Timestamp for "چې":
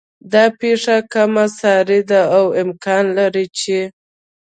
3.59-3.79